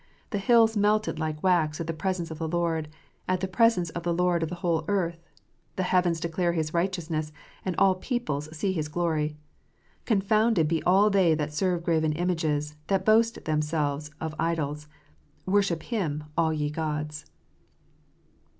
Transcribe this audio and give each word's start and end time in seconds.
The 0.31 0.39
hills 0.39 0.75
melted 0.75 1.19
like 1.19 1.43
wax 1.43 1.79
at 1.79 1.85
the 1.85 1.93
presence 1.93 2.31
of 2.31 2.39
the 2.39 2.47
Lord, 2.47 2.89
at 3.27 3.39
the 3.39 3.47
presence 3.47 3.91
of 3.91 4.01
the 4.01 4.15
Lord 4.15 4.41
of 4.41 4.49
the 4.49 4.55
whole 4.65 4.83
earth. 4.87 5.29
The 5.75 5.83
heavens 5.83 6.19
declare 6.19 6.53
His 6.53 6.73
righteousness, 6.73 7.31
and 7.63 7.75
all 7.77 7.93
the 7.93 7.99
people 7.99 8.41
see 8.41 8.73
His 8.73 8.87
glory. 8.87 9.37
Confounded 10.05 10.67
be 10.67 10.81
all 10.85 11.11
they 11.11 11.35
that 11.35 11.53
serve 11.53 11.83
graven 11.83 12.13
images, 12.13 12.75
that 12.87 13.05
boast 13.05 13.45
themselves 13.45 14.09
of 14.19 14.33
idols: 14.39 14.87
worship 15.45 15.83
Him, 15.83 16.23
all 16.35 16.51
ye 16.51 16.71
gods." 16.71 17.27